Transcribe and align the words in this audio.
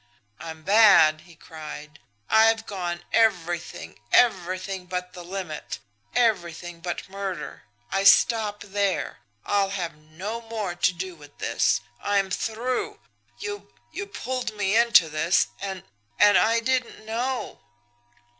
"'I'm 0.39 0.63
bad!' 0.63 1.21
he 1.27 1.35
cried. 1.35 1.99
'I've 2.27 2.65
gone 2.65 3.03
everything, 3.13 3.99
everything 4.11 4.87
but 4.87 5.13
the 5.13 5.23
limit 5.23 5.77
everything 6.15 6.79
but 6.79 7.07
murder. 7.07 7.65
I 7.91 8.03
stop 8.03 8.63
there! 8.63 9.19
I'll 9.45 9.69
have 9.69 9.93
no 9.95 10.41
more 10.41 10.73
to 10.73 10.91
do 10.91 11.13
with 11.13 11.37
this. 11.37 11.81
I'm 12.01 12.31
through! 12.31 12.99
You 13.37 13.71
you 13.91 14.07
pulled 14.07 14.55
me 14.57 14.75
into 14.75 15.07
this, 15.07 15.49
and 15.59 15.83
and 16.17 16.35
I 16.35 16.61
didn't 16.61 17.05
know!' 17.05 17.61